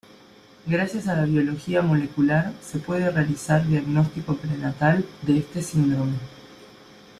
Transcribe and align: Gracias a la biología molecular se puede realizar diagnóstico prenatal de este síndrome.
Gracias 0.65 1.07
a 1.07 1.15
la 1.15 1.25
biología 1.25 1.83
molecular 1.83 2.53
se 2.59 2.79
puede 2.79 3.11
realizar 3.11 3.67
diagnóstico 3.67 4.35
prenatal 4.35 5.05
de 5.21 5.37
este 5.37 5.61
síndrome. 5.61 6.17